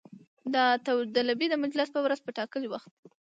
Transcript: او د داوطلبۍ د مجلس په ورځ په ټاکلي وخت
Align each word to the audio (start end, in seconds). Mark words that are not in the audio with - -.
او 0.51 0.51
د 0.53 0.57
داوطلبۍ 0.85 1.47
د 1.49 1.55
مجلس 1.63 1.89
په 1.93 1.99
ورځ 2.05 2.19
په 2.23 2.31
ټاکلي 2.37 2.67
وخت 2.69 2.91